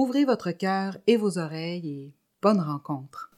Ouvrez 0.00 0.24
votre 0.24 0.52
cœur 0.52 0.96
et 1.08 1.16
vos 1.16 1.38
oreilles 1.38 1.90
et 1.90 2.12
bonne 2.40 2.60
rencontre. 2.60 3.32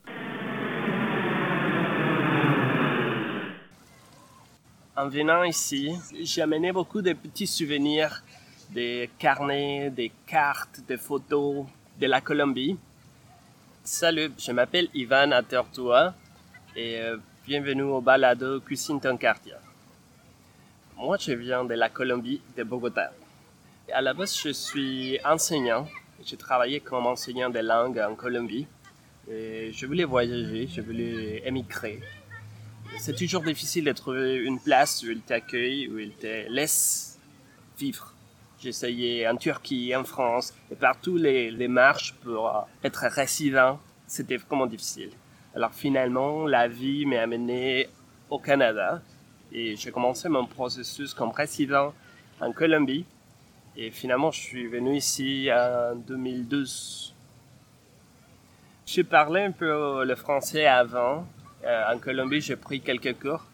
En 4.94 5.08
venant 5.08 5.42
ici, 5.42 5.90
j'ai 6.20 6.42
amené 6.42 6.70
beaucoup 6.70 7.00
de 7.00 7.14
petits 7.14 7.46
souvenirs, 7.46 8.22
des 8.74 9.08
carnets, 9.18 9.88
des 9.88 10.12
cartes, 10.26 10.80
des 10.86 10.98
photos 10.98 11.64
de 11.98 12.06
la 12.06 12.20
Colombie. 12.20 12.76
Salut, 13.82 14.30
je 14.36 14.52
m'appelle 14.52 14.90
Ivan 14.92 15.30
Atertua 15.30 16.14
et 16.76 17.00
euh, 17.00 17.16
bienvenue 17.46 17.84
au 17.84 18.02
balado 18.02 18.60
Cuisine 18.60 19.00
ton. 19.00 19.18
Moi, 20.98 21.16
je 21.16 21.32
viens 21.32 21.64
de 21.64 21.72
la 21.72 21.88
Colombie, 21.88 22.42
de 22.54 22.64
Bogota. 22.64 23.12
À 23.90 24.02
la 24.02 24.12
base, 24.12 24.36
je 24.36 24.50
suis 24.50 25.18
enseignant. 25.24 25.88
J'ai 26.22 26.36
travaillé 26.36 26.80
comme 26.80 27.06
enseignant 27.06 27.48
de 27.48 27.60
langue 27.60 27.98
en 27.98 28.14
Colombie. 28.14 28.66
Je 29.26 29.86
voulais 29.86 30.04
voyager, 30.04 30.66
je 30.66 30.82
voulais 30.82 31.42
émigrer. 31.46 32.00
C'est 32.98 33.16
toujours 33.16 33.42
difficile 33.42 33.84
de 33.84 33.92
trouver 33.92 34.36
une 34.36 34.60
place 34.60 35.02
où 35.02 35.10
ils 35.10 35.22
t'accueillent, 35.22 35.88
où 35.88 35.98
ils 35.98 36.12
te 36.12 36.46
laissent 36.50 37.18
vivre. 37.78 38.12
J'essayais 38.60 39.26
en 39.26 39.36
Turquie, 39.36 39.96
en 39.96 40.04
France, 40.04 40.52
et 40.70 40.74
partout 40.74 41.16
les, 41.16 41.50
les 41.50 41.68
marches 41.68 42.14
pour 42.22 42.66
être 42.84 43.06
résident, 43.06 43.80
c'était 44.06 44.36
vraiment 44.36 44.66
difficile. 44.66 45.12
Alors 45.54 45.72
finalement, 45.72 46.46
la 46.46 46.68
vie 46.68 47.06
m'a 47.06 47.22
amené 47.22 47.88
au 48.28 48.38
Canada 48.38 49.00
et 49.52 49.74
j'ai 49.76 49.90
commencé 49.90 50.28
mon 50.28 50.44
processus 50.46 51.14
comme 51.14 51.30
résident 51.30 51.94
en 52.40 52.52
Colombie. 52.52 53.06
Et 53.76 53.90
finalement, 53.90 54.30
je 54.30 54.40
suis 54.40 54.66
venu 54.66 54.96
ici 54.96 55.48
en 55.52 55.94
2012. 55.96 57.14
Je 58.86 59.02
parlais 59.02 59.44
un 59.44 59.52
peu 59.52 60.04
le 60.04 60.14
français 60.16 60.66
avant. 60.66 61.26
Euh, 61.64 61.92
en 61.94 61.98
Colombie, 61.98 62.40
j'ai 62.40 62.56
pris 62.56 62.80
quelques 62.80 63.18
cours. 63.20 63.44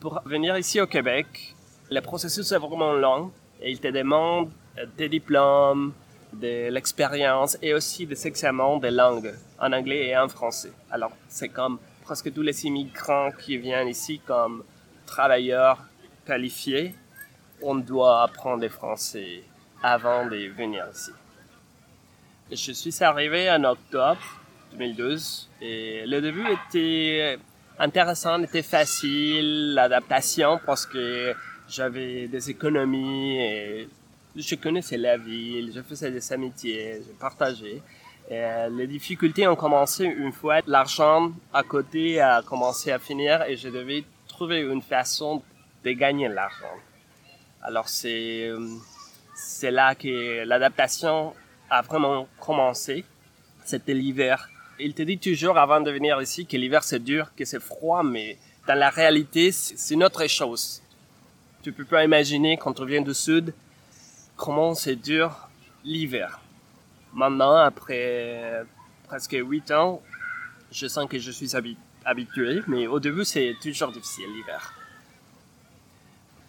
Pour 0.00 0.20
venir 0.26 0.56
ici 0.58 0.80
au 0.80 0.86
Québec, 0.86 1.54
le 1.90 2.00
processus 2.00 2.52
est 2.52 2.58
vraiment 2.58 2.92
long 2.92 3.32
et 3.60 3.70
il 3.70 3.80
te 3.80 3.88
demande 3.88 4.50
des 4.96 5.08
diplômes, 5.08 5.92
de 6.32 6.68
l'expérience 6.68 7.56
et 7.62 7.74
aussi 7.74 8.06
des 8.06 8.26
examens 8.26 8.78
de 8.78 8.88
langue 8.88 9.34
en 9.58 9.72
anglais 9.72 10.08
et 10.08 10.16
en 10.16 10.28
français. 10.28 10.72
Alors, 10.90 11.12
c'est 11.28 11.48
comme 11.48 11.78
presque 12.02 12.32
tous 12.32 12.42
les 12.42 12.66
immigrants 12.66 13.30
qui 13.32 13.56
viennent 13.56 13.88
ici 13.88 14.20
comme 14.24 14.64
travailleurs 15.06 15.82
qualifiés, 16.26 16.94
on 17.62 17.76
doit 17.76 18.22
apprendre 18.22 18.62
le 18.62 18.68
français 18.68 19.42
avant 19.82 20.26
de 20.26 20.36
venir 20.48 20.86
ici. 20.92 21.10
Je 22.50 22.72
suis 22.72 23.04
arrivé 23.04 23.50
en 23.50 23.62
octobre 23.64 24.20
2012 24.72 25.48
et 25.60 26.06
le 26.06 26.20
début 26.20 26.46
était 26.46 27.38
intéressant, 27.78 28.42
était 28.42 28.62
facile, 28.62 29.74
l'adaptation 29.74 30.58
parce 30.64 30.86
que 30.86 31.34
j'avais 31.68 32.26
des 32.28 32.50
économies 32.50 33.38
et 33.38 33.88
je 34.34 34.54
connaissais 34.54 34.96
la 34.96 35.16
ville, 35.16 35.72
je 35.74 35.82
faisais 35.82 36.10
des 36.10 36.32
amitiés, 36.32 37.02
je 37.06 37.12
partageais. 37.18 37.82
Les 38.30 38.86
difficultés 38.86 39.46
ont 39.46 39.56
commencé 39.56 40.04
une 40.04 40.32
fois 40.32 40.60
l'argent 40.66 41.32
à 41.52 41.62
côté 41.62 42.20
a 42.20 42.42
commencé 42.42 42.90
à 42.92 42.98
finir 42.98 43.42
et 43.42 43.56
je 43.56 43.68
devais 43.68 44.04
trouver 44.26 44.60
une 44.60 44.82
façon 44.82 45.42
de 45.84 45.90
gagner 45.92 46.28
l'argent. 46.28 46.76
Alors 47.62 47.88
c'est 47.88 48.50
c'est 49.34 49.70
là 49.70 49.94
que 49.94 50.44
l'adaptation 50.44 51.34
a 51.70 51.82
vraiment 51.82 52.28
commencé. 52.40 53.04
C'était 53.64 53.94
l'hiver. 53.94 54.48
Il 54.80 54.94
te 54.94 55.02
dit 55.02 55.18
toujours 55.18 55.58
avant 55.58 55.80
de 55.80 55.90
venir 55.90 56.20
ici 56.20 56.46
que 56.46 56.56
l'hiver 56.56 56.84
c'est 56.84 57.02
dur, 57.02 57.32
que 57.36 57.44
c'est 57.44 57.60
froid, 57.60 58.02
mais 58.02 58.38
dans 58.66 58.78
la 58.78 58.90
réalité 58.90 59.52
c'est 59.52 59.94
une 59.94 60.04
autre 60.04 60.26
chose. 60.28 60.82
Tu 61.62 61.72
peux 61.72 61.84
pas 61.84 62.04
imaginer 62.04 62.56
quand 62.56 62.78
on 62.80 62.84
vient 62.84 63.02
du 63.02 63.14
sud 63.14 63.52
comment 64.36 64.74
c'est 64.74 64.96
dur 64.96 65.48
l'hiver. 65.84 66.40
Maintenant, 67.12 67.56
après 67.56 68.64
presque 69.08 69.36
huit 69.36 69.70
ans, 69.72 70.00
je 70.70 70.86
sens 70.86 71.08
que 71.08 71.18
je 71.18 71.30
suis 71.30 71.52
habitué, 72.04 72.62
mais 72.68 72.86
au 72.86 73.00
début 73.00 73.24
c'est 73.24 73.56
toujours 73.60 73.90
difficile 73.90 74.26
l'hiver. 74.34 74.77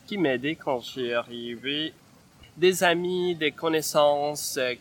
Qui 0.09 0.18
m'a 0.18 0.30
aidé 0.30 0.56
quand 0.56 0.80
j'ai 0.80 1.14
arrivé, 1.14 1.94
des 2.58 2.84
amis, 2.84 3.36
des 3.36 3.52
connaissances. 3.52 4.58
euh, 4.58 4.74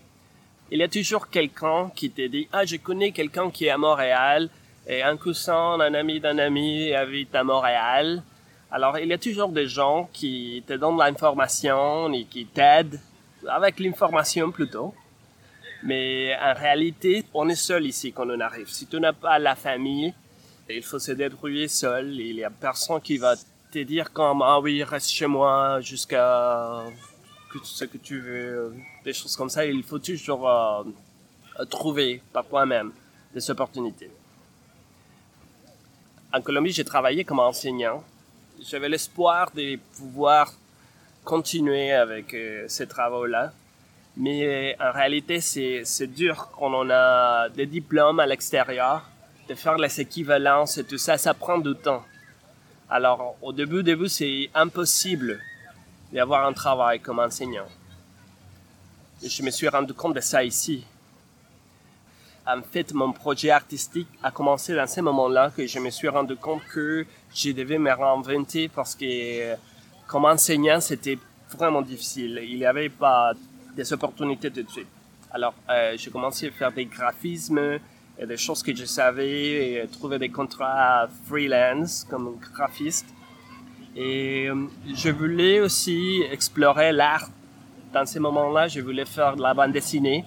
Il 0.70 0.78
y 0.78 0.82
a 0.82 0.88
toujours 0.88 1.28
quelqu'un 1.28 1.90
qui 1.94 2.10
te 2.10 2.26
dit 2.26 2.48
ah 2.50 2.64
je 2.64 2.76
connais 2.76 3.12
quelqu'un 3.12 3.50
qui 3.50 3.66
est 3.66 3.70
à 3.70 3.76
Montréal 3.76 4.48
et 4.86 5.02
un 5.02 5.18
cousin, 5.18 5.78
un 5.80 5.92
ami 5.92 6.18
d'un 6.18 6.38
ami 6.38 6.94
habite 6.94 7.34
à 7.34 7.44
Montréal. 7.44 8.22
Alors 8.70 8.98
il 8.98 9.08
y 9.08 9.12
a 9.12 9.18
toujours 9.18 9.50
des 9.50 9.66
gens 9.66 10.08
qui 10.14 10.64
te 10.66 10.72
donnent 10.72 10.96
l'information 10.96 12.10
et 12.14 12.24
qui 12.24 12.46
t'aident 12.46 12.98
avec 13.46 13.80
l'information 13.80 14.50
plutôt. 14.50 14.94
Mais 15.82 16.34
en 16.40 16.54
réalité, 16.54 17.26
on 17.34 17.50
est 17.50 17.62
seul 17.68 17.84
ici 17.84 18.14
quand 18.14 18.30
on 18.30 18.40
arrive. 18.40 18.70
Si 18.70 18.86
tu 18.86 18.98
n'as 18.98 19.12
pas 19.12 19.38
la 19.38 19.56
famille, 19.56 20.14
il 20.70 20.82
faut 20.82 20.98
se 20.98 21.12
débrouiller 21.12 21.68
seul. 21.68 22.18
Il 22.18 22.36
y 22.36 22.44
a 22.44 22.50
personne 22.50 23.02
qui 23.02 23.18
va 23.18 23.34
te 23.70 23.78
dire 23.80 24.12
comme 24.12 24.42
ah 24.42 24.60
oui 24.60 24.82
reste 24.82 25.10
chez 25.10 25.26
moi 25.26 25.80
jusqu'à 25.80 26.84
ce 27.62 27.84
que 27.84 27.98
tu 27.98 28.20
veux, 28.20 28.74
des 29.04 29.12
choses 29.12 29.36
comme 29.36 29.50
ça. 29.50 29.64
Il 29.64 29.82
faut 29.82 29.98
toujours 29.98 30.48
euh, 30.48 30.84
trouver 31.70 32.22
par 32.32 32.46
toi-même 32.46 32.92
des 33.34 33.50
opportunités. 33.50 34.10
En 36.32 36.40
Colombie, 36.42 36.72
j'ai 36.72 36.84
travaillé 36.84 37.24
comme 37.24 37.40
enseignant. 37.40 38.04
J'avais 38.60 38.88
l'espoir 38.88 39.50
de 39.54 39.76
pouvoir 39.96 40.52
continuer 41.24 41.92
avec 41.92 42.34
euh, 42.34 42.64
ces 42.68 42.86
travaux-là. 42.86 43.52
Mais 44.16 44.74
euh, 44.78 44.88
en 44.88 44.92
réalité, 44.92 45.40
c'est 45.40 46.06
dur 46.06 46.50
quand 46.52 46.72
on 46.74 46.90
a 46.90 47.48
des 47.50 47.66
diplômes 47.66 48.20
à 48.20 48.26
l'extérieur, 48.26 49.08
de 49.48 49.54
faire 49.54 49.78
les 49.78 50.00
équivalences 50.00 50.76
et 50.78 50.84
tout 50.84 50.98
ça, 50.98 51.16
ça 51.16 51.34
prend 51.34 51.58
du 51.58 51.74
temps. 51.74 52.04
Alors, 52.90 53.36
au 53.42 53.52
début, 53.52 53.82
début, 53.82 54.08
c'est 54.08 54.48
impossible 54.54 55.38
d'avoir 56.10 56.46
un 56.46 56.54
travail 56.54 57.00
comme 57.00 57.18
enseignant. 57.18 57.66
Je 59.22 59.42
me 59.42 59.50
suis 59.50 59.68
rendu 59.68 59.92
compte 59.92 60.14
de 60.14 60.20
ça 60.20 60.42
ici. 60.42 60.86
En 62.46 62.62
fait, 62.62 62.94
mon 62.94 63.12
projet 63.12 63.50
artistique 63.50 64.08
a 64.22 64.30
commencé 64.30 64.74
dans 64.74 64.86
ce 64.86 65.02
moment-là 65.02 65.52
que 65.54 65.66
je 65.66 65.78
me 65.78 65.90
suis 65.90 66.08
rendu 66.08 66.34
compte 66.36 66.62
que 66.72 67.04
je 67.34 67.50
devais 67.50 67.76
me 67.76 67.92
réinventer 67.92 68.68
parce 68.68 68.94
que 68.94 69.54
comme 70.06 70.24
enseignant, 70.24 70.80
c'était 70.80 71.18
vraiment 71.50 71.82
difficile. 71.82 72.40
Il 72.42 72.56
n'y 72.56 72.64
avait 72.64 72.88
pas 72.88 73.32
des 73.76 73.92
opportunités 73.92 74.50
tout 74.50 74.62
de 74.62 74.70
suite. 74.70 74.88
Alors, 75.30 75.52
euh, 75.68 75.94
j'ai 75.98 76.10
commencé 76.10 76.48
à 76.48 76.52
faire 76.52 76.72
des 76.72 76.86
graphismes 76.86 77.78
et 78.18 78.26
des 78.26 78.36
choses 78.36 78.62
que 78.62 78.74
je 78.74 78.84
savais, 78.84 79.82
et 79.82 79.88
trouver 79.88 80.18
des 80.18 80.28
contrats 80.28 81.08
freelance 81.26 82.04
comme 82.04 82.36
graphiste. 82.52 83.06
Et 83.94 84.48
euh, 84.48 84.66
je 84.94 85.10
voulais 85.10 85.60
aussi 85.60 86.22
explorer 86.30 86.92
l'art. 86.92 87.28
Dans 87.92 88.06
ces 88.06 88.20
moments-là, 88.20 88.68
je 88.68 88.80
voulais 88.80 89.04
faire 89.04 89.36
de 89.36 89.42
la 89.42 89.54
bande 89.54 89.72
dessinée, 89.72 90.24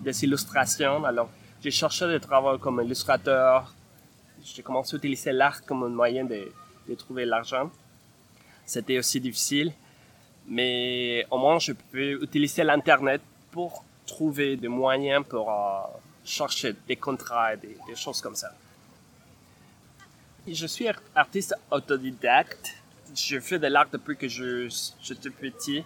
des 0.00 0.24
illustrations. 0.24 1.04
Alors, 1.04 1.30
j'ai 1.60 1.70
cherché 1.70 2.06
des 2.08 2.20
travaux 2.20 2.58
comme 2.58 2.80
illustrateur. 2.84 3.74
J'ai 4.44 4.62
commencé 4.62 4.94
à 4.94 4.98
utiliser 4.98 5.32
l'art 5.32 5.64
comme 5.64 5.82
un 5.84 5.88
moyen 5.88 6.24
de, 6.24 6.52
de 6.88 6.94
trouver 6.94 7.24
l'argent. 7.24 7.70
C'était 8.64 8.98
aussi 8.98 9.20
difficile, 9.20 9.72
mais 10.46 11.26
au 11.30 11.38
moins 11.38 11.58
je 11.58 11.72
peux 11.72 12.22
utiliser 12.22 12.62
l'Internet 12.62 13.20
pour 13.50 13.84
trouver 14.06 14.56
des 14.56 14.68
moyens 14.68 15.24
pour 15.28 15.50
euh, 15.50 15.82
chercher 16.24 16.74
des 16.86 16.96
contrats 16.96 17.56
des, 17.56 17.76
des 17.86 17.96
choses 17.96 18.20
comme 18.20 18.34
ça. 18.34 18.52
Je 20.46 20.66
suis 20.66 20.86
artiste 21.14 21.54
autodidacte. 21.70 22.74
Je 23.14 23.38
fais 23.38 23.58
de 23.58 23.66
l'art 23.66 23.88
depuis 23.92 24.16
que 24.16 24.26
je, 24.28 24.68
j'étais 25.00 25.30
petit. 25.30 25.84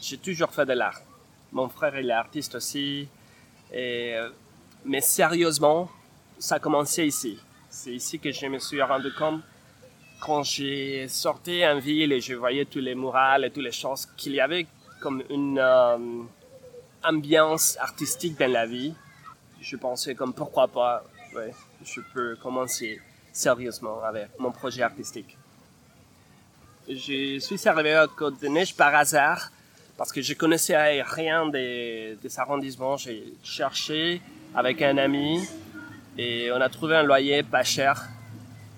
J'ai 0.00 0.16
toujours 0.16 0.50
fait 0.50 0.64
de 0.64 0.72
l'art. 0.72 1.00
Mon 1.52 1.68
frère 1.68 1.94
est 1.96 2.10
artiste 2.10 2.54
aussi. 2.54 3.08
Euh, 3.74 4.30
mais 4.84 5.00
sérieusement, 5.00 5.90
ça 6.38 6.56
a 6.56 6.58
commencé 6.58 7.04
ici. 7.04 7.38
C'est 7.68 7.92
ici 7.92 8.18
que 8.18 8.32
je 8.32 8.46
me 8.46 8.58
suis 8.58 8.82
rendu 8.82 9.12
compte 9.12 9.42
quand 10.20 10.42
j'ai 10.42 11.08
sorti 11.08 11.66
en 11.66 11.78
ville 11.78 12.12
et 12.12 12.20
je 12.20 12.34
voyais 12.34 12.64
tous 12.64 12.78
les 12.78 12.94
murales 12.94 13.44
et 13.44 13.50
toutes 13.50 13.64
les 13.64 13.72
choses 13.72 14.06
qu'il 14.16 14.34
y 14.34 14.40
avait 14.40 14.66
comme 15.00 15.22
une 15.30 15.58
euh, 15.58 16.22
ambiance 17.02 17.76
artistique 17.78 18.38
dans 18.38 18.50
la 18.50 18.66
vie. 18.66 18.94
Je 19.62 19.76
pensais 19.76 20.16
comme 20.16 20.34
pourquoi 20.34 20.66
pas, 20.66 21.04
je 21.84 22.00
peux 22.12 22.34
commencer 22.42 23.00
sérieusement 23.32 24.02
avec 24.02 24.28
mon 24.38 24.50
projet 24.50 24.82
artistique. 24.82 25.36
Je 26.88 27.38
suis 27.38 27.68
arrivé 27.68 27.94
à 27.94 28.08
Côte-de-Neige 28.08 28.74
par 28.74 28.92
hasard 28.92 29.52
parce 29.96 30.10
que 30.10 30.20
je 30.20 30.34
connaissais 30.34 31.00
rien 31.02 31.46
des, 31.46 32.18
des 32.20 32.40
arrondissements. 32.40 32.96
J'ai 32.96 33.34
cherché 33.44 34.20
avec 34.52 34.82
un 34.82 34.98
ami 34.98 35.48
et 36.18 36.50
on 36.50 36.60
a 36.60 36.68
trouvé 36.68 36.96
un 36.96 37.04
loyer 37.04 37.44
pas 37.44 37.62
cher, 37.62 38.08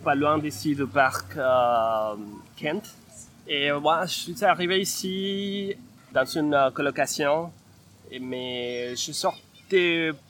pas 0.05 0.15
loin 0.15 0.37
d'ici 0.37 0.75
du 0.75 0.87
parc 0.87 1.35
euh, 1.39 2.15
Kent. 2.57 2.95
Et 3.49 3.73
moi, 3.73 4.05
je 4.05 4.13
suis 4.13 4.45
arrivé 4.45 4.81
ici 4.83 5.75
dans 6.13 6.27
une 6.27 6.71
colocation, 6.75 7.51
mais 8.21 8.95
je 8.95 9.13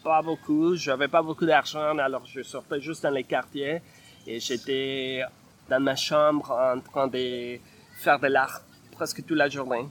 pas 0.02 0.22
beaucoup, 0.22 0.76
j'avais 0.76 1.08
pas 1.08 1.22
beaucoup 1.22 1.46
d'argent, 1.46 1.98
alors 1.98 2.24
je 2.26 2.42
sortais 2.42 2.80
juste 2.80 3.02
dans 3.02 3.10
les 3.10 3.24
quartiers 3.24 3.82
et 4.26 4.40
j'étais 4.40 5.22
dans 5.68 5.80
ma 5.80 5.96
chambre 5.96 6.50
en 6.50 6.80
train 6.80 7.08
de 7.08 7.58
faire 7.96 8.18
de 8.18 8.28
l'art 8.28 8.62
presque 8.92 9.24
toute 9.26 9.36
la 9.36 9.48
journée. 9.48 9.86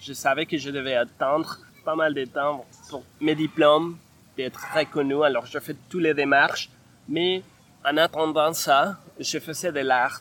Je 0.00 0.12
savais 0.12 0.46
que 0.46 0.56
je 0.56 0.70
devais 0.70 0.94
attendre 0.94 1.58
pas 1.84 1.94
mal 1.94 2.14
de 2.14 2.24
temps 2.24 2.64
pour 2.88 3.02
mes 3.20 3.34
diplômes 3.34 3.98
d'être 4.36 4.60
reconnu, 4.74 5.22
alors 5.22 5.46
je 5.46 5.58
fais 5.58 5.76
toutes 5.88 6.02
les 6.02 6.14
démarches, 6.14 6.70
mais 7.08 7.42
en 7.84 7.96
attendant 7.96 8.52
ça, 8.52 8.98
je 9.18 9.38
faisais 9.38 9.72
de 9.72 9.80
l'art. 9.80 10.20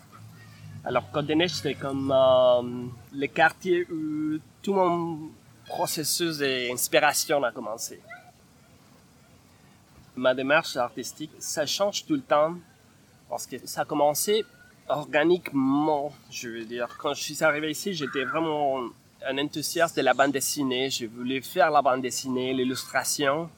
Alors 0.85 1.03
Neiges, 1.35 1.51
c'était 1.51 1.75
comme 1.75 2.11
euh, 2.11 2.87
le 3.13 3.27
quartier 3.27 3.85
où 3.91 4.39
tout 4.61 4.73
mon 4.73 5.29
processus 5.65 6.37
d'inspiration 6.37 7.43
a 7.43 7.51
commencé. 7.51 8.01
Ma 10.19 10.35
démarche 10.35 10.75
artistique, 10.75 11.31
ça 11.39 11.65
change 11.65 12.05
tout 12.05 12.15
le 12.15 12.21
temps 12.21 12.55
parce 13.29 13.47
que 13.47 13.55
ça 13.65 13.83
a 13.83 13.85
commencé 13.85 14.43
organiquement, 14.89 16.11
je 16.29 16.49
veux 16.49 16.65
dire. 16.65 16.89
Quand 17.01 17.13
je 17.13 17.23
suis 17.23 17.41
arrivé 17.41 17.71
ici, 17.71 17.93
j'étais 17.93 18.25
vraiment 18.25 18.89
un 19.25 19.37
enthousiaste 19.37 19.95
de 19.95 20.01
la 20.01 20.13
bande 20.13 20.33
dessinée. 20.33 20.89
Je 20.89 21.05
voulais 21.05 21.39
faire 21.39 21.71
la 21.71 21.81
bande 21.81 22.01
dessinée, 22.01 22.53
l'illustration. 22.53 23.49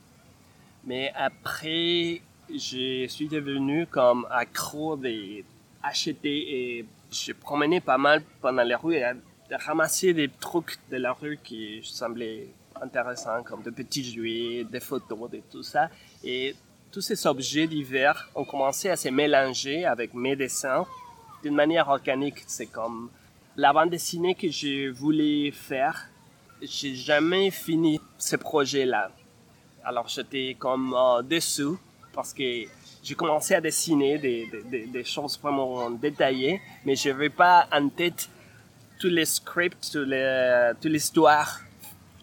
Mais 0.83 1.11
après, 1.15 2.21
je 2.47 3.07
suis 3.07 3.27
devenu 3.27 3.87
comme 3.87 4.27
accro 4.29 4.95
des 4.95 5.43
acheter 5.81 6.77
et 6.77 6.85
je 7.11 7.31
promenais 7.31 7.81
pas 7.81 7.97
mal 7.97 8.21
pendant 8.39 8.61
les 8.61 8.75
rues 8.75 8.97
et 8.97 9.13
ramasser 9.49 10.13
des 10.13 10.29
trucs 10.29 10.77
de 10.91 10.97
la 10.97 11.13
rue 11.13 11.39
qui 11.43 11.81
semblaient 11.83 12.49
intéressants, 12.81 13.43
comme 13.43 13.61
de 13.61 13.69
petits 13.69 14.03
jouets, 14.03 14.65
des 14.69 14.79
photos, 14.79 15.29
et 15.33 15.43
tout 15.49 15.63
ça. 15.63 15.89
Et 16.23 16.55
tous 16.91 17.01
ces 17.01 17.25
objets 17.25 17.67
divers 17.67 18.29
ont 18.35 18.43
commencé 18.43 18.89
à 18.89 18.95
se 18.95 19.09
mélanger 19.09 19.85
avec 19.85 20.13
mes 20.13 20.35
dessins 20.35 20.85
d'une 21.43 21.55
manière 21.55 21.87
organique. 21.89 22.43
C'est 22.47 22.67
comme 22.67 23.09
la 23.55 23.73
bande 23.73 23.89
dessinée 23.89 24.35
que 24.35 24.49
je 24.49 24.89
voulais 24.91 25.51
faire. 25.51 26.09
J'ai 26.61 26.95
jamais 26.95 27.49
fini 27.49 27.99
ce 28.17 28.35
projet-là. 28.35 29.11
Alors 29.83 30.07
j'étais 30.07 30.55
comme 30.59 30.93
euh, 30.93 31.21
dessous 31.23 31.79
parce 32.13 32.33
que 32.33 32.65
j'ai 33.03 33.15
commencé 33.15 33.55
à 33.55 33.61
dessiner 33.61 34.19
des, 34.19 34.47
des, 34.69 34.85
des, 34.85 35.03
choses 35.03 35.39
vraiment 35.41 35.89
détaillées, 35.89 36.61
mais 36.85 36.95
je 36.95 37.09
n'avais 37.09 37.29
pas 37.29 37.67
en 37.71 37.89
tête 37.89 38.29
tous 38.99 39.07
les 39.07 39.25
scripts, 39.25 39.95
les, 39.95 40.71
toute 40.79 40.91
l'histoire. 40.91 41.61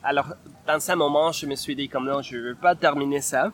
Alors 0.03 0.27
dans 0.67 0.79
ce 0.79 0.93
moment, 0.93 1.33
je 1.33 1.47
me 1.47 1.56
suis 1.56 1.75
dit 1.75 1.89
comme 1.89 2.06
non, 2.06 2.23
je 2.23 2.37
ne 2.37 2.43
veux 2.43 2.55
pas 2.55 2.75
terminer 2.75 3.21
ça. 3.21 3.53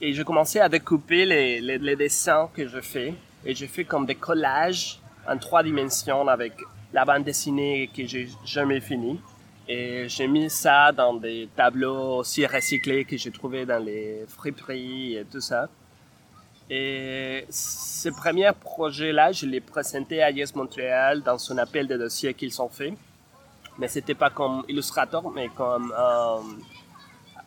Et 0.00 0.12
je 0.12 0.22
commençais 0.22 0.60
à 0.60 0.68
découper 0.68 1.24
les, 1.24 1.96
dessins 1.96 2.50
que 2.54 2.66
je 2.66 2.80
fais. 2.80 3.14
Et 3.44 3.54
je 3.54 3.66
fais 3.66 3.84
comme 3.84 4.06
des 4.06 4.16
collages 4.16 4.98
en 5.28 5.38
trois 5.38 5.62
dimensions 5.62 6.26
avec 6.28 6.54
la 6.92 7.04
bande 7.04 7.24
dessinée 7.24 7.88
que 7.94 8.04
j'ai 8.06 8.28
jamais 8.44 8.80
fini. 8.80 9.20
Et 9.68 10.08
j'ai 10.08 10.26
mis 10.26 10.50
ça 10.50 10.92
dans 10.92 11.14
des 11.14 11.48
tableaux 11.56 12.18
aussi 12.18 12.44
recyclés 12.46 13.04
que 13.04 13.16
j'ai 13.16 13.30
trouvés 13.30 13.64
dans 13.64 13.82
les 13.82 14.24
friperies 14.28 15.16
et 15.16 15.24
tout 15.24 15.40
ça. 15.40 15.68
Et 16.68 17.46
ce 17.50 18.08
premier 18.08 18.50
projet-là, 18.58 19.32
je 19.32 19.46
l'ai 19.46 19.60
présenté 19.60 20.22
à 20.22 20.30
Yes 20.30 20.54
Montréal 20.54 21.22
dans 21.22 21.38
son 21.38 21.56
appel 21.58 21.86
de 21.86 21.96
dossier 21.96 22.34
qu'ils 22.34 22.60
ont 22.60 22.68
fait. 22.68 22.94
Mais 23.78 23.88
c'était 23.88 24.14
pas 24.14 24.30
comme 24.30 24.64
illustrateur, 24.68 25.28
mais 25.30 25.48
comme 25.48 25.92
euh, 25.96 26.40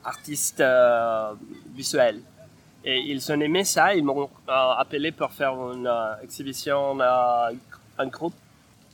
artiste 0.04 0.60
euh, 0.60 1.34
visuel. 1.74 2.22
Et 2.84 3.00
ils 3.00 3.32
ont 3.32 3.40
aimé 3.40 3.64
ça, 3.64 3.96
ils 3.96 4.04
m'ont 4.04 4.24
euh, 4.24 4.52
appelé 4.78 5.12
pour 5.12 5.32
faire 5.32 5.54
une 5.74 5.90
exhibition 6.22 6.98
en 7.00 8.08
groupe. 8.08 8.36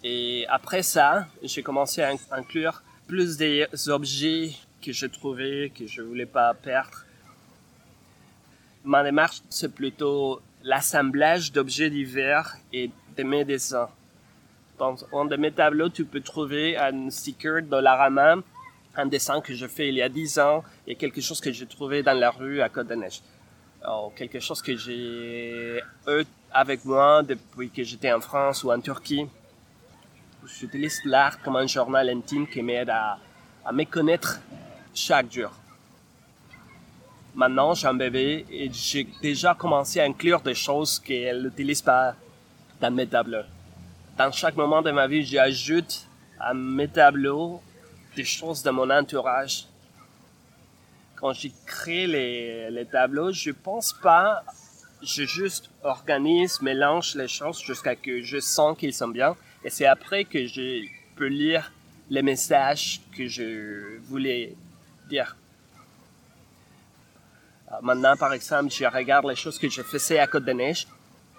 Et 0.03 0.45
après 0.49 0.83
ça, 0.83 1.27
j'ai 1.41 1.63
commencé 1.63 2.01
à 2.01 2.13
inclure 2.31 2.81
plus 3.07 3.37
des 3.37 3.67
objets 3.87 4.51
que 4.81 4.91
je 4.91 5.05
trouvais, 5.05 5.71
que 5.75 5.87
je 5.87 6.01
voulais 6.01 6.25
pas 6.25 6.53
perdre. 6.53 7.05
Ma 8.83 9.03
démarche, 9.03 9.41
c'est 9.49 9.73
plutôt 9.73 10.41
l'assemblage 10.63 11.51
d'objets 11.51 11.89
divers 11.89 12.57
et 12.73 12.91
de 13.17 13.23
mes 13.23 13.45
dessins. 13.45 13.89
Dans 14.77 14.95
un 15.13 15.25
de 15.25 15.35
mes 15.35 15.51
tableaux, 15.51 15.89
tu 15.89 16.03
peux 16.03 16.21
trouver 16.21 16.75
un 16.77 17.09
sticker 17.09 17.61
de 17.61 17.75
Larama, 17.77 18.37
un 18.95 19.05
dessin 19.05 19.39
que 19.39 19.53
je 19.53 19.67
fais 19.67 19.89
il 19.89 19.95
y 19.95 20.01
a 20.01 20.09
10 20.09 20.39
ans 20.39 20.63
et 20.87 20.95
quelque 20.95 21.21
chose 21.21 21.39
que 21.39 21.51
j'ai 21.51 21.67
trouvé 21.67 22.01
dans 22.01 22.17
la 22.17 22.31
rue 22.31 22.61
à 22.61 22.69
Côte-de-Neige. 22.69 23.21
quelque 24.15 24.39
chose 24.39 24.61
que 24.61 24.75
j'ai 24.75 25.79
eu 26.07 26.23
avec 26.51 26.85
moi 26.85 27.21
depuis 27.23 27.69
que 27.69 27.83
j'étais 27.83 28.11
en 28.11 28.21
France 28.21 28.63
ou 28.63 28.71
en 28.71 28.79
Turquie. 28.79 29.27
J'utilise 30.45 30.99
l'art 31.05 31.41
comme 31.41 31.55
un 31.55 31.67
journal 31.67 32.09
intime 32.09 32.47
qui 32.47 32.61
m'aide 32.61 32.89
à, 32.89 33.17
à 33.65 33.71
me 33.71 33.85
connaître 33.85 34.39
chaque 34.93 35.31
jour. 35.31 35.51
Maintenant, 37.35 37.73
j'ai 37.73 37.87
un 37.87 37.93
bébé 37.93 38.45
et 38.51 38.69
j'ai 38.71 39.07
déjà 39.21 39.55
commencé 39.55 39.99
à 39.99 40.03
inclure 40.03 40.41
des 40.41 40.53
choses 40.53 40.99
qu'elle 40.99 41.43
n'utilise 41.43 41.81
pas 41.81 42.15
dans 42.79 42.91
mes 42.91 43.07
tableaux. 43.07 43.45
Dans 44.15 44.31
chaque 44.31 44.55
moment 44.55 44.83
de 44.83 44.91
ma 44.91 45.07
vie, 45.07 45.25
j'ajoute 45.25 46.07
à 46.39 46.53
mes 46.53 46.87
tableaux 46.87 47.61
des 48.15 48.23
choses 48.23 48.61
de 48.61 48.69
mon 48.69 48.87
entourage. 48.91 49.65
Quand 51.15 51.33
j'écris 51.33 52.05
les, 52.05 52.69
les 52.69 52.85
tableaux, 52.85 53.31
je 53.31 53.49
pense 53.49 53.91
pas, 53.91 54.43
je 55.01 55.23
juste 55.23 55.71
organise, 55.81 56.61
mélange 56.61 57.15
les 57.15 57.27
choses 57.27 57.59
jusqu'à 57.63 57.95
que 57.95 58.21
je 58.21 58.39
sens 58.39 58.77
qu'ils 58.77 58.93
sont 58.93 59.07
bien. 59.07 59.35
Et 59.63 59.71
c'est 59.71 59.87
après 59.87 60.25
que 60.25 60.45
je 60.45 60.85
peux 61.15 61.25
lire 61.25 61.71
les 62.11 62.21
messages 62.21 63.01
que 63.17 63.27
je 63.27 63.97
voulais 64.03 64.55
dire. 65.09 65.35
Maintenant, 67.81 68.15
par 68.15 68.31
exemple, 68.33 68.71
je 68.71 68.85
regarde 68.85 69.25
les 69.25 69.35
choses 69.35 69.57
que 69.57 69.69
je 69.69 69.81
faisais 69.81 70.19
à 70.19 70.27
Côte-de-Neige. 70.27 70.85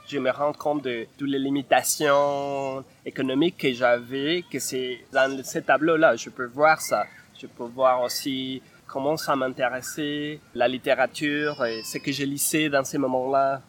Je 0.06 0.18
me 0.18 0.30
rends 0.30 0.52
compte 0.52 0.84
de 0.84 1.06
toutes 1.16 1.30
les 1.30 1.38
limitations 1.38 2.84
économiques 3.06 3.56
que 3.56 3.72
j'avais, 3.72 4.44
que 4.50 4.58
c'est 4.58 5.00
dans 5.12 5.42
ces 5.42 5.62
tableaux-là. 5.62 6.16
Je 6.16 6.28
peux 6.28 6.44
voir 6.44 6.80
ça. 6.80 7.06
Je 7.40 7.46
peux 7.46 7.64
voir 7.64 8.02
aussi 8.02 8.60
comment 8.86 9.16
ça 9.16 9.34
m'intéressait, 9.34 10.40
la 10.54 10.68
littérature 10.68 11.64
et 11.64 11.82
ce 11.82 11.98
que 11.98 12.12
je 12.12 12.24
lisais 12.24 12.68
dans 12.68 12.84
ces 12.84 12.98
moments-là. 12.98 13.62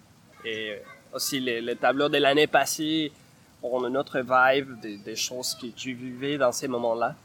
Et 0.43 0.79
aussi 1.13 1.39
les, 1.39 1.61
les 1.61 1.77
tableaux 1.77 2.09
de 2.09 2.17
l'année 2.17 2.47
passée 2.47 3.13
ont 3.63 3.87
une 3.87 3.95
autre 3.97 4.19
vibe 4.19 4.79
des, 4.81 4.97
des 4.97 5.15
choses 5.15 5.55
que 5.55 5.67
tu 5.67 5.93
vivais 5.93 6.37
dans 6.37 6.51
ces 6.51 6.67
moments-là. 6.67 7.15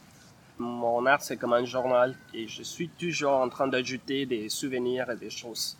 Mon 0.58 1.04
art, 1.06 1.20
c'est 1.20 1.36
comme 1.36 1.52
un 1.54 1.64
journal 1.64 2.14
et 2.32 2.46
je 2.46 2.62
suis 2.62 2.88
toujours 2.88 3.32
en 3.32 3.48
train 3.48 3.66
d'ajouter 3.66 4.24
des 4.24 4.48
souvenirs 4.48 5.10
et 5.10 5.16
des 5.16 5.30
choses. 5.30 5.76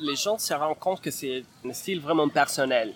Les 0.00 0.16
gens 0.16 0.38
se 0.38 0.54
rendent 0.54 0.78
compte 0.78 1.00
que 1.00 1.10
c'est 1.10 1.44
un 1.64 1.72
style 1.72 2.00
vraiment 2.00 2.28
personnel. 2.28 2.94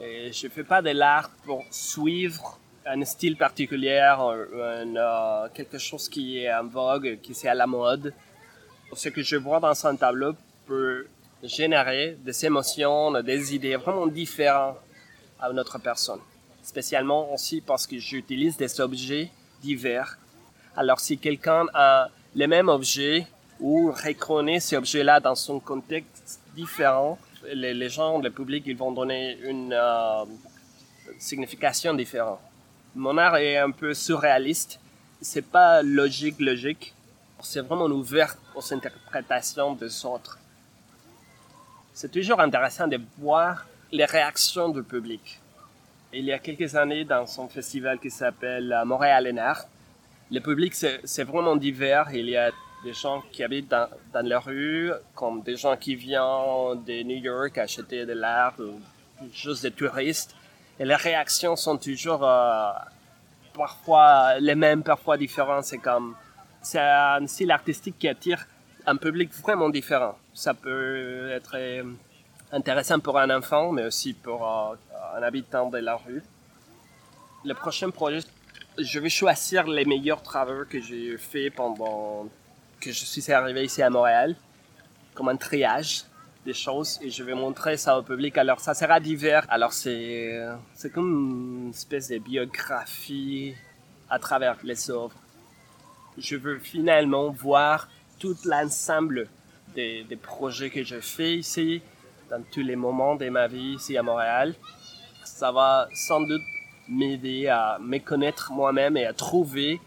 Et 0.00 0.32
je 0.32 0.48
fais 0.48 0.64
pas 0.64 0.80
de 0.80 0.90
l'art 0.90 1.30
pour 1.44 1.64
suivre 1.70 2.58
un 2.86 3.04
style 3.04 3.36
particulier, 3.36 4.00
euh, 4.20 5.48
quelque 5.54 5.78
chose 5.78 6.08
qui 6.08 6.38
est 6.38 6.52
en 6.52 6.66
vogue, 6.66 7.18
qui 7.22 7.32
est 7.32 7.46
à 7.46 7.54
la 7.54 7.66
mode. 7.66 8.14
Ce 8.94 9.08
que 9.08 9.22
je 9.22 9.36
vois 9.36 9.60
dans 9.60 9.86
un 9.86 9.96
tableau 9.96 10.34
peut 10.66 11.06
générer 11.42 12.16
des 12.20 12.46
émotions, 12.46 13.20
des 13.22 13.54
idées 13.54 13.76
vraiment 13.76 14.06
différentes 14.06 14.76
à 15.40 15.52
notre 15.52 15.78
personne. 15.78 16.20
Spécialement 16.62 17.32
aussi 17.32 17.60
parce 17.60 17.86
que 17.86 17.98
j'utilise 17.98 18.56
des 18.56 18.80
objets 18.80 19.30
divers. 19.60 20.18
Alors 20.76 21.00
si 21.00 21.18
quelqu'un 21.18 21.66
a 21.74 22.08
les 22.34 22.46
mêmes 22.46 22.68
objets 22.68 23.26
ou 23.62 23.92
reconnaître 23.92 24.66
ces 24.66 24.76
objets-là 24.76 25.20
dans 25.20 25.36
son 25.36 25.60
contexte 25.60 26.40
différent. 26.54 27.16
Les, 27.54 27.72
les, 27.72 27.88
gens, 27.88 28.18
le 28.18 28.30
public, 28.30 28.64
ils 28.66 28.76
vont 28.76 28.92
donner 28.92 29.38
une 29.44 29.72
euh, 29.72 30.24
signification 31.18 31.94
différente. 31.94 32.40
Mon 32.94 33.16
art 33.16 33.36
est 33.36 33.56
un 33.56 33.70
peu 33.70 33.94
surréaliste. 33.94 34.80
C'est 35.20 35.46
pas 35.46 35.82
logique, 35.82 36.40
logique. 36.40 36.92
C'est 37.40 37.60
vraiment 37.60 37.86
ouvert 37.86 38.36
aux 38.54 38.74
interprétations 38.74 39.74
des 39.74 40.04
autres. 40.04 40.38
C'est 41.94 42.10
toujours 42.10 42.40
intéressant 42.40 42.88
de 42.88 43.00
voir 43.18 43.66
les 43.92 44.04
réactions 44.04 44.70
du 44.70 44.82
public. 44.82 45.40
Il 46.12 46.24
y 46.24 46.32
a 46.32 46.38
quelques 46.38 46.74
années, 46.74 47.04
dans 47.04 47.26
son 47.26 47.48
festival 47.48 47.98
qui 47.98 48.10
s'appelle 48.10 48.82
Montréal 48.84 49.28
en 49.32 49.36
Art, 49.38 49.64
le 50.30 50.40
public, 50.40 50.74
c'est 50.74 51.24
vraiment 51.24 51.56
divers. 51.56 52.08
Il 52.12 52.28
y 52.28 52.36
a 52.36 52.50
des 52.84 52.92
gens 52.92 53.22
qui 53.32 53.42
habitent 53.42 53.68
dans, 53.70 53.88
dans 54.12 54.26
la 54.26 54.40
rue, 54.40 54.90
comme 55.14 55.42
des 55.42 55.56
gens 55.56 55.76
qui 55.76 55.94
viennent 55.94 56.82
de 56.86 57.02
New 57.02 57.22
York 57.22 57.56
acheter 57.58 58.04
de 58.04 58.12
l'art, 58.12 58.54
ou 58.58 58.80
juste 59.32 59.62
des 59.62 59.70
touristes. 59.70 60.34
Et 60.78 60.84
les 60.84 60.96
réactions 60.96 61.54
sont 61.54 61.76
toujours 61.76 62.24
euh, 62.24 62.72
parfois 63.54 64.38
les 64.40 64.54
mêmes, 64.54 64.82
parfois 64.82 65.16
différentes. 65.16 65.64
C'est 65.64 65.78
comme, 65.78 66.16
c'est 66.60 66.80
un 66.80 67.26
style 67.26 67.50
artistique 67.50 67.98
qui 67.98 68.08
attire 68.08 68.46
un 68.86 68.96
public 68.96 69.32
vraiment 69.32 69.68
différent. 69.68 70.16
Ça 70.34 70.54
peut 70.54 71.30
être 71.30 71.56
intéressant 72.50 72.98
pour 72.98 73.18
un 73.18 73.30
enfant, 73.30 73.70
mais 73.70 73.84
aussi 73.84 74.12
pour 74.12 74.46
euh, 74.46 74.74
un 75.16 75.22
habitant 75.22 75.68
de 75.70 75.78
la 75.78 75.96
rue. 75.96 76.22
Le 77.44 77.54
prochain 77.54 77.90
projet, 77.90 78.20
je 78.78 78.98
vais 78.98 79.08
choisir 79.08 79.66
les 79.66 79.84
meilleurs 79.84 80.22
travaux 80.22 80.64
que 80.68 80.80
j'ai 80.80 81.16
fait 81.18 81.50
pendant 81.50 82.28
que 82.82 82.90
je 82.90 83.04
suis 83.04 83.32
arrivé 83.32 83.64
ici 83.64 83.80
à 83.80 83.90
Montréal, 83.90 84.34
comme 85.14 85.28
un 85.28 85.36
triage 85.36 86.04
des 86.44 86.52
choses 86.52 86.98
et 87.00 87.10
je 87.10 87.22
vais 87.22 87.34
montrer 87.34 87.76
ça 87.76 87.96
au 87.96 88.02
public. 88.02 88.36
Alors 88.36 88.58
ça 88.58 88.74
sera 88.74 88.98
divers. 88.98 89.46
Alors 89.48 89.72
c'est 89.72 90.36
c'est 90.74 90.90
comme 90.90 91.10
une 91.64 91.70
espèce 91.70 92.08
de 92.08 92.18
biographie 92.18 93.54
à 94.10 94.18
travers 94.18 94.56
les 94.64 94.90
œuvres. 94.90 95.14
Je 96.18 96.36
veux 96.36 96.58
finalement 96.58 97.30
voir 97.30 97.88
tout 98.18 98.36
l'ensemble 98.44 99.28
des, 99.76 100.02
des 100.04 100.16
projets 100.16 100.70
que 100.70 100.82
je 100.82 101.00
fais 101.00 101.36
ici, 101.36 101.82
dans 102.28 102.42
tous 102.52 102.60
les 102.60 102.76
moments 102.76 103.14
de 103.14 103.28
ma 103.28 103.46
vie 103.46 103.74
ici 103.74 103.96
à 103.96 104.02
Montréal. 104.02 104.54
Ça 105.24 105.52
va 105.52 105.88
sans 105.94 106.20
doute 106.20 106.42
m'aider 106.88 107.46
à 107.46 107.78
me 107.80 107.98
connaître 107.98 108.50
moi-même 108.52 108.96
et 108.96 109.06
à 109.06 109.12
trouver 109.12 109.80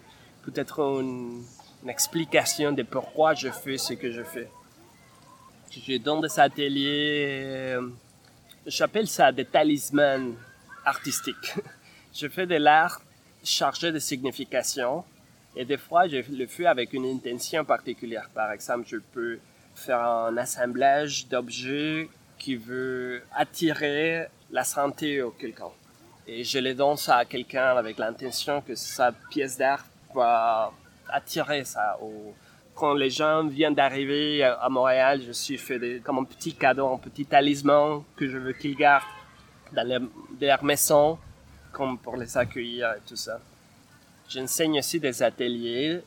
peut-être 0.43 0.79
une, 0.79 1.43
une, 1.85 1.89
explication 1.91 2.71
de 2.71 2.83
pourquoi 2.83 3.33
je 3.33 3.49
fais 3.49 3.77
ce 3.77 3.93
que 3.93 4.11
je 4.11 4.23
fais. 4.23 4.49
Je 5.71 5.97
donne 5.97 6.21
des 6.21 6.39
ateliers, 6.39 7.43
euh, 7.75 7.89
j'appelle 8.65 9.07
ça 9.07 9.31
des 9.31 9.45
talismans 9.45 10.35
artistiques. 10.83 11.53
je 12.13 12.27
fais 12.27 12.47
de 12.47 12.55
l'art 12.55 13.01
chargé 13.43 13.91
de 13.91 13.99
signification 13.99 15.03
et 15.55 15.63
des 15.63 15.77
fois 15.77 16.07
je 16.07 16.17
le 16.31 16.47
fais 16.47 16.65
avec 16.65 16.93
une 16.93 17.05
intention 17.05 17.63
particulière. 17.63 18.29
Par 18.33 18.51
exemple, 18.51 18.85
je 18.87 18.97
peux 18.97 19.39
faire 19.75 20.01
un 20.01 20.35
assemblage 20.37 21.27
d'objets 21.27 22.09
qui 22.39 22.55
veut 22.55 23.21
attirer 23.33 24.27
la 24.51 24.63
santé 24.63 25.21
au 25.21 25.31
quelqu'un. 25.31 25.71
Et 26.27 26.43
je 26.43 26.57
les 26.57 26.73
donne 26.73 26.97
ça 26.97 27.17
à 27.17 27.25
quelqu'un 27.25 27.75
avec 27.75 27.97
l'intention 27.97 28.61
que 28.61 28.73
sa 28.75 29.11
pièce 29.11 29.57
d'art 29.57 29.85
va 30.13 30.71
attirer 31.09 31.63
ça. 31.63 31.97
Quand 32.73 32.93
les 32.93 33.09
gens 33.09 33.47
viennent 33.47 33.75
d'arriver 33.75 34.43
à 34.43 34.67
Montréal, 34.69 35.21
je 35.25 35.31
suis 35.31 35.57
fait 35.57 35.79
des, 35.79 35.99
comme 36.01 36.19
un 36.19 36.25
petit 36.25 36.53
cadeau, 36.53 36.93
un 36.93 36.97
petit 36.97 37.25
talisman 37.25 38.03
que 38.15 38.27
je 38.27 38.37
veux 38.37 38.53
qu'ils 38.53 38.75
gardent 38.75 39.03
dans 39.71 39.87
leur, 39.87 40.01
leur 40.41 40.63
maison, 40.63 41.17
comme 41.71 41.97
pour 41.97 42.17
les 42.17 42.37
accueillir 42.37 42.91
et 42.91 43.01
tout 43.07 43.15
ça. 43.15 43.39
J'enseigne 44.27 44.79
aussi 44.79 44.99
des 44.99 45.21
ateliers 45.23 46.01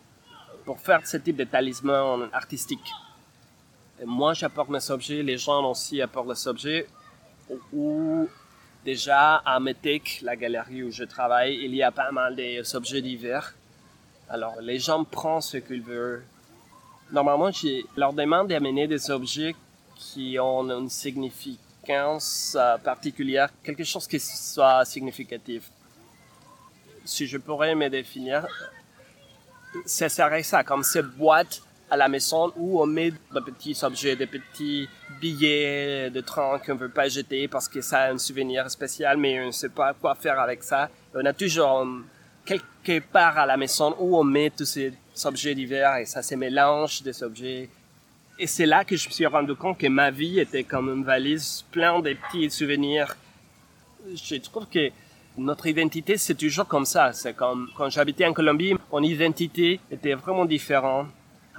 pour 0.64 0.78
faire 0.80 1.06
ce 1.06 1.16
type 1.16 1.36
de 1.36 1.44
talisman 1.44 2.28
artistique. 2.32 2.92
Moi, 4.04 4.34
j'apporte 4.34 4.68
mes 4.68 4.90
objets, 4.90 5.22
les 5.22 5.38
gens 5.38 5.64
aussi 5.70 6.00
apportent 6.02 6.28
leurs 6.28 6.46
objets, 6.46 6.86
ou 7.72 8.28
déjà 8.84 9.36
à 9.36 9.58
Metek, 9.60 10.20
la 10.22 10.36
galerie 10.36 10.82
où 10.82 10.90
je 10.90 11.04
travaille, 11.04 11.58
il 11.64 11.74
y 11.74 11.82
a 11.82 11.90
pas 11.90 12.10
mal 12.12 12.36
d'objets 12.36 13.02
divers. 13.02 13.54
Alors, 14.30 14.60
les 14.60 14.78
gens 14.78 15.04
prennent 15.04 15.40
ce 15.40 15.56
qu'ils 15.56 15.82
veulent. 15.82 16.24
Normalement, 17.10 17.50
je 17.50 17.82
leur 17.96 18.12
demande 18.12 18.48
d'amener 18.48 18.86
des 18.86 19.10
objets 19.10 19.54
qui 19.96 20.38
ont 20.38 20.70
une 20.70 20.90
significance 20.90 22.56
particulière, 22.84 23.48
quelque 23.64 23.84
chose 23.84 24.06
qui 24.06 24.20
soit 24.20 24.84
significatif. 24.84 25.70
Si 27.04 27.26
je 27.26 27.38
pourrais 27.38 27.74
me 27.74 27.88
définir, 27.88 28.46
ce 29.86 30.08
serait 30.08 30.42
ça, 30.42 30.62
comme 30.62 30.82
ces 30.82 31.02
boîtes 31.02 31.62
à 31.90 31.96
la 31.96 32.08
maison 32.08 32.52
où 32.56 32.82
on 32.82 32.86
met 32.86 33.10
des 33.10 33.40
petits 33.40 33.78
objets, 33.82 34.14
des 34.14 34.26
petits 34.26 34.86
billets 35.18 36.10
de 36.10 36.20
train 36.20 36.58
qu'on 36.58 36.74
ne 36.74 36.78
veut 36.78 36.90
pas 36.90 37.08
jeter 37.08 37.48
parce 37.48 37.66
que 37.66 37.80
ça 37.80 38.00
a 38.00 38.12
un 38.12 38.18
souvenir 38.18 38.70
spécial, 38.70 39.16
mais 39.16 39.40
on 39.40 39.46
ne 39.46 39.52
sait 39.52 39.70
pas 39.70 39.94
quoi 39.94 40.14
faire 40.14 40.38
avec 40.38 40.62
ça. 40.62 40.90
On 41.14 41.24
a 41.24 41.32
toujours 41.32 41.86
quelque 42.48 43.06
part 43.06 43.36
à 43.38 43.46
la 43.46 43.56
maison 43.56 43.94
où 43.98 44.16
on 44.16 44.24
met 44.24 44.50
tous 44.50 44.64
ces 44.64 44.92
objets 45.24 45.54
divers 45.54 45.96
et 45.96 46.06
ça 46.06 46.22
se 46.22 46.34
mélange 46.34 47.02
des 47.02 47.22
objets. 47.22 47.68
Et 48.38 48.46
c'est 48.46 48.66
là 48.66 48.84
que 48.84 48.96
je 48.96 49.08
me 49.08 49.12
suis 49.12 49.26
rendu 49.26 49.54
compte 49.54 49.78
que 49.78 49.88
ma 49.88 50.10
vie 50.10 50.38
était 50.38 50.64
comme 50.64 50.88
une 50.88 51.04
valise 51.04 51.64
pleine 51.70 52.00
de 52.02 52.14
petits 52.14 52.50
souvenirs. 52.50 53.16
Je 54.14 54.36
trouve 54.36 54.66
que 54.66 54.90
notre 55.36 55.66
identité, 55.66 56.16
c'est 56.16 56.34
toujours 56.34 56.66
comme 56.66 56.84
ça. 56.84 57.12
C'est 57.12 57.34
comme 57.34 57.68
quand 57.76 57.90
j'habitais 57.90 58.26
en 58.26 58.32
Colombie, 58.32 58.74
mon 58.92 59.02
identité 59.02 59.80
était 59.90 60.14
vraiment 60.14 60.44
différente 60.44 61.08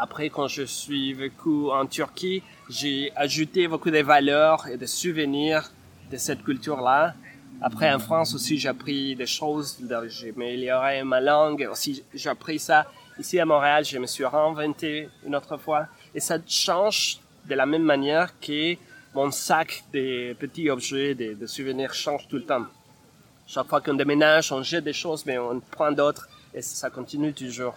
après, 0.01 0.29
quand 0.29 0.47
je 0.47 0.63
suis 0.63 1.13
vécu 1.13 1.69
en 1.71 1.85
Turquie, 1.85 2.41
j'ai 2.69 3.11
ajouté 3.17 3.67
beaucoup 3.67 3.91
de 3.91 3.99
valeurs 3.99 4.65
et 4.67 4.77
de 4.77 4.85
souvenirs 4.85 5.69
de 6.09 6.15
cette 6.15 6.41
culture-là. 6.41 7.15
Après, 7.61 7.93
en 7.93 7.99
France 7.99 8.33
aussi, 8.33 8.57
j'ai 8.57 8.69
appris 8.69 9.15
des 9.15 9.25
choses, 9.25 9.77
j'ai 10.07 10.29
amélioré 10.29 11.03
ma 11.03 11.19
langue, 11.19 11.67
aussi 11.69 12.03
j'ai 12.13 12.29
appris 12.29 12.57
ça. 12.57 12.89
Ici 13.19 13.37
à 13.37 13.45
Montréal, 13.45 13.83
je 13.83 13.97
me 13.97 14.07
suis 14.07 14.23
réinventé 14.23 15.09
une 15.25 15.35
autre 15.35 15.57
fois. 15.57 15.87
Et 16.15 16.21
ça 16.21 16.37
change 16.47 17.19
de 17.45 17.55
la 17.55 17.65
même 17.65 17.83
manière 17.83 18.39
que 18.39 18.75
mon 19.13 19.29
sac 19.29 19.83
de 19.91 20.33
petits 20.33 20.69
objets, 20.69 21.15
de, 21.15 21.33
de 21.33 21.45
souvenirs 21.45 21.93
change 21.93 22.27
tout 22.29 22.37
le 22.37 22.45
temps. 22.45 22.65
Chaque 23.45 23.67
fois 23.67 23.81
qu'on 23.81 23.95
déménage, 23.95 24.53
on 24.53 24.63
jette 24.63 24.85
des 24.85 24.93
choses, 24.93 25.25
mais 25.25 25.37
on 25.37 25.59
prend 25.59 25.91
d'autres 25.91 26.29
et 26.53 26.61
ça 26.61 26.89
continue 26.89 27.33
toujours. 27.33 27.73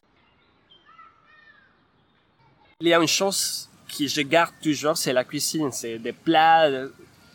Il 2.80 2.88
y 2.88 2.94
a 2.94 3.00
une 3.00 3.08
chose 3.08 3.68
que 3.88 4.06
je 4.06 4.20
garde 4.20 4.54
toujours, 4.62 4.96
c'est 4.96 5.12
la 5.12 5.24
cuisine. 5.24 5.72
C'est 5.72 5.98
des 5.98 6.12
plats, 6.12 6.70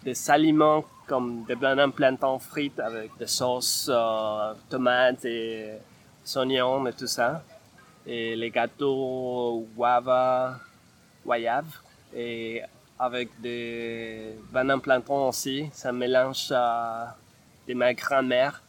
des 0.03 0.31
aliments 0.31 0.85
comme 1.07 1.43
des 1.45 1.55
bananes 1.55 1.91
plantains 1.91 2.39
frites 2.39 2.79
avec 2.79 3.17
des 3.17 3.27
sauces, 3.27 3.89
euh, 3.89 4.53
tomates 4.69 5.25
et 5.25 5.73
oignons 6.35 6.85
et 6.87 6.93
tout 6.93 7.07
ça. 7.07 7.43
Et 8.05 8.35
les 8.35 8.49
gâteaux 8.51 9.67
guava, 9.75 10.59
guayave. 11.25 11.67
Et 12.15 12.61
avec 12.99 13.29
des 13.41 14.35
bananes 14.51 14.81
plantains 14.81 15.27
aussi. 15.27 15.69
Ça 15.73 15.91
mélange 15.91 16.49
euh, 16.51 17.05
de 17.67 17.73
ma 17.73 17.93
grand-mère. 17.93 18.61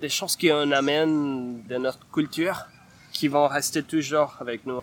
Des 0.00 0.08
choses 0.08 0.36
qu'on 0.36 0.70
amène 0.72 1.62
de 1.62 1.76
notre 1.76 2.10
culture 2.10 2.66
qui 3.12 3.28
vont 3.28 3.46
rester 3.46 3.82
toujours 3.82 4.36
avec 4.40 4.66
nous 4.66 4.82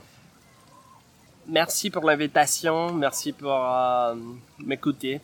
merci 1.48 1.90
pour 1.90 2.06
l'invitation, 2.06 2.94
merci 2.94 3.34
pour 3.34 3.54
euh, 3.54 4.16
m'écouter, 4.60 5.22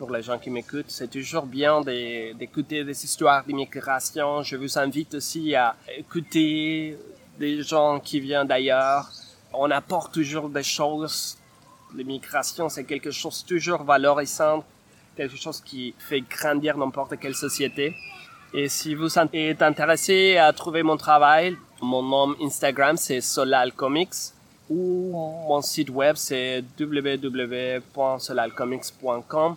pour 0.00 0.10
les 0.10 0.22
gens 0.22 0.38
qui 0.38 0.48
m'écoutent. 0.48 0.88
C'est 0.88 1.10
toujours 1.10 1.44
bien 1.44 1.82
d'écouter 1.82 2.84
des 2.84 3.04
histoires 3.04 3.44
d'immigration. 3.44 4.42
Je 4.42 4.56
vous 4.56 4.78
invite 4.78 5.16
aussi 5.16 5.54
à 5.54 5.76
écouter 5.94 6.96
des 7.38 7.62
gens 7.62 8.00
qui 8.00 8.18
viennent 8.18 8.46
d'ailleurs. 8.46 9.10
On 9.52 9.70
apporte 9.70 10.14
toujours 10.14 10.48
des 10.48 10.62
choses. 10.62 11.36
L'immigration, 11.94 12.70
c'est 12.70 12.84
quelque 12.84 13.10
chose 13.10 13.44
toujours 13.44 13.82
valorisant, 13.82 14.64
quelque 15.14 15.36
chose 15.36 15.60
qui 15.60 15.94
fait 15.98 16.22
grandir 16.22 16.78
n'importe 16.78 17.18
quelle 17.20 17.34
société. 17.34 17.94
Et 18.54 18.70
si 18.70 18.94
vous 18.94 19.18
êtes 19.18 19.60
intéressé 19.60 20.38
à 20.38 20.50
trouver 20.54 20.82
mon 20.82 20.96
travail, 20.96 21.58
mon 21.82 22.02
nom 22.02 22.34
Instagram 22.40 22.96
c'est 22.96 23.20
Solal 23.20 23.74
Comics 23.74 24.32
ou 24.70 25.12
mon 25.46 25.60
site 25.60 25.90
web 25.90 26.16
c'est 26.16 26.64
www.solalcomics.com. 26.78 29.56